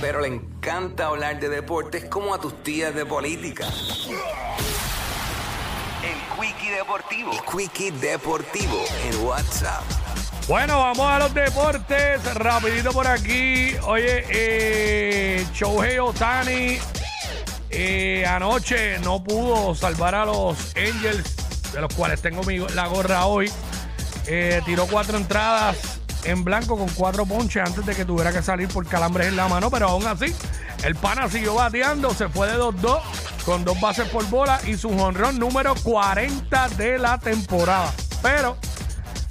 pero 0.00 0.20
le 0.20 0.28
encanta 0.28 1.06
hablar 1.06 1.40
de 1.40 1.48
deportes 1.48 2.04
como 2.06 2.34
a 2.34 2.40
tus 2.40 2.62
tías 2.62 2.94
de 2.94 3.04
política. 3.04 3.66
El 6.02 6.40
Quickie 6.40 6.70
Deportivo. 6.70 7.32
El 7.32 7.40
Quickie 7.42 7.90
Deportivo 7.92 8.84
en 9.10 9.24
WhatsApp. 9.26 9.82
Bueno, 10.46 10.78
vamos 10.78 11.06
a 11.10 11.18
los 11.18 11.34
deportes. 11.34 12.34
Rapidito 12.34 12.92
por 12.92 13.06
aquí. 13.06 13.74
Oye, 13.86 14.24
eh, 14.30 15.46
Shohei 15.52 15.98
Otani 15.98 16.78
eh, 17.70 18.24
anoche 18.26 18.98
no 19.00 19.22
pudo 19.22 19.74
salvar 19.74 20.14
a 20.14 20.24
los 20.24 20.56
Angels, 20.76 21.72
de 21.72 21.80
los 21.82 21.92
cuales 21.94 22.22
tengo 22.22 22.42
mi- 22.44 22.58
la 22.58 22.86
gorra 22.86 23.26
hoy. 23.26 23.50
Eh, 24.26 24.62
tiró 24.64 24.86
cuatro 24.86 25.16
entradas 25.18 25.97
en 26.24 26.44
blanco 26.44 26.76
con 26.76 26.88
cuatro 26.90 27.26
ponches 27.26 27.66
antes 27.66 27.84
de 27.86 27.94
que 27.94 28.04
tuviera 28.04 28.32
que 28.32 28.42
salir 28.42 28.68
por 28.68 28.86
calambres 28.86 29.28
en 29.28 29.36
la 29.36 29.48
mano, 29.48 29.70
pero 29.70 29.88
aún 29.88 30.06
así, 30.06 30.34
el 30.84 30.94
pana 30.94 31.28
siguió 31.28 31.54
bateando, 31.54 32.12
se 32.14 32.28
fue 32.28 32.48
de 32.48 32.58
2-2 32.58 33.00
con 33.44 33.64
dos 33.64 33.80
bases 33.80 34.08
por 34.08 34.28
bola 34.28 34.60
y 34.66 34.76
su 34.76 34.90
jonrón 34.90 35.38
número 35.38 35.74
40 35.82 36.68
de 36.70 36.98
la 36.98 37.18
temporada. 37.18 37.92
Pero 38.22 38.56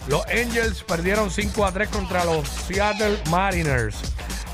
los 0.08 0.26
Angels 0.28 0.84
perdieron 0.84 1.30
5 1.30 1.66
a 1.66 1.72
3 1.72 1.90
contra 1.90 2.26
los 2.26 2.48
Seattle 2.48 3.20
Mariners. 3.30 3.96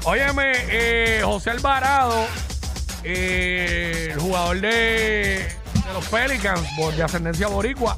Óyeme, 0.04 0.52
eh, 0.68 1.22
José 1.24 1.52
Alvarado, 1.52 2.26
eh, 3.04 4.10
el 4.12 4.20
jugador 4.20 4.60
de, 4.60 4.70
de 4.70 5.94
los 5.94 6.06
Pelicans, 6.10 6.68
de 6.98 7.04
ascendencia 7.04 7.48
boricua, 7.48 7.98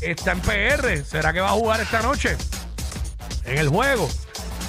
está 0.00 0.32
en 0.32 0.40
PR. 0.40 1.04
¿Será 1.04 1.32
que 1.32 1.40
va 1.40 1.50
a 1.50 1.52
jugar 1.52 1.80
esta 1.80 2.02
noche? 2.02 2.36
En 3.50 3.58
el 3.58 3.68
juego. 3.68 4.08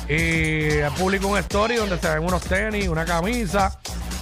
Eh, 0.07 0.89
publicó 0.97 1.27
un 1.27 1.37
story 1.37 1.75
donde 1.75 1.99
se 1.99 2.09
ven 2.09 2.25
unos 2.25 2.41
tenis, 2.41 2.87
una 2.87 3.05
camisa, 3.05 3.79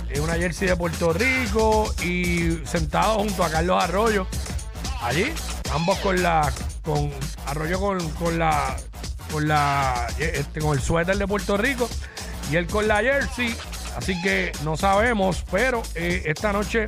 eh, 0.09 0.19
una 0.19 0.33
jersey 0.33 0.67
de 0.67 0.75
Puerto 0.75 1.13
Rico 1.13 1.91
y 2.03 2.59
sentado 2.65 3.19
junto 3.19 3.43
a 3.43 3.49
Carlos 3.49 3.81
Arroyo. 3.81 4.27
Allí, 5.01 5.31
ambos 5.73 5.97
con 5.99 6.21
la. 6.21 6.51
con 6.83 7.09
Arroyo 7.47 7.79
con, 7.79 8.09
con 8.11 8.37
la. 8.37 8.75
con 9.31 9.47
la. 9.47 10.07
este, 10.19 10.59
con 10.59 10.77
el 10.77 10.83
suéter 10.83 11.17
de 11.17 11.25
Puerto 11.25 11.55
Rico 11.55 11.89
y 12.51 12.57
él 12.57 12.67
con 12.67 12.87
la 12.87 12.97
jersey. 12.97 13.55
Así 13.95 14.21
que 14.21 14.51
no 14.63 14.75
sabemos, 14.75 15.45
pero 15.49 15.81
eh, 15.95 16.23
esta 16.25 16.51
noche 16.51 16.85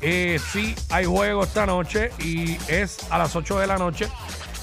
eh, 0.00 0.40
sí 0.52 0.74
hay 0.90 1.04
juego 1.04 1.44
esta 1.44 1.66
noche 1.66 2.10
y 2.18 2.56
es 2.68 2.98
a 3.10 3.18
las 3.18 3.36
8 3.36 3.58
de 3.60 3.66
la 3.66 3.78
noche 3.78 4.08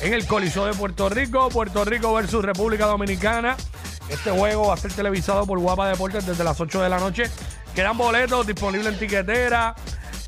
en 0.02 0.14
el 0.14 0.26
Coliseo 0.28 0.66
de 0.66 0.74
Puerto 0.74 1.10
Rico. 1.10 1.50
Puerto 1.50 1.86
Rico 1.86 2.14
versus 2.14 2.44
República 2.44 2.86
Dominicana. 2.86 3.56
Este 4.10 4.32
juego 4.32 4.68
va 4.68 4.74
a 4.74 4.78
ser 4.78 4.92
televisado 4.92 5.46
por 5.46 5.60
Guapa 5.60 5.88
Deportes 5.88 6.26
desde 6.26 6.44
las 6.44 6.60
8 6.60 6.82
de 6.82 6.90
la 6.90 7.00
noche. 7.00 7.24
Quedan 7.74 7.98
boletos 7.98 8.46
disponibles 8.46 8.94
en 8.94 9.00
tiquetera. 9.00 9.76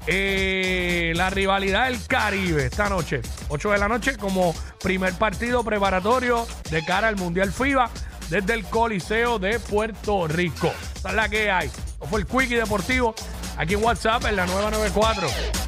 Eh, 0.05 1.13
la 1.15 1.29
rivalidad 1.29 1.85
del 1.85 2.05
Caribe 2.05 2.65
esta 2.65 2.89
noche, 2.89 3.21
8 3.47 3.71
de 3.71 3.77
la 3.77 3.87
noche, 3.87 4.17
como 4.17 4.53
primer 4.81 5.13
partido 5.13 5.63
preparatorio 5.63 6.45
de 6.69 6.83
cara 6.83 7.07
al 7.07 7.15
Mundial 7.15 7.53
FIBA 7.53 7.89
desde 8.29 8.53
el 8.53 8.65
Coliseo 8.65 9.39
de 9.39 9.59
Puerto 9.59 10.27
Rico. 10.27 10.73
Esa 10.95 11.09
es 11.09 11.15
la 11.15 11.29
que 11.29 11.49
hay. 11.49 11.67
Esto 11.67 12.05
fue 12.09 12.19
el 12.19 12.27
Quickie 12.27 12.55
Deportivo 12.55 13.15
aquí 13.57 13.75
en 13.75 13.83
WhatsApp 13.83 14.25
en 14.25 14.35
la 14.35 14.45
nueva 14.45 14.71
94. 14.71 15.62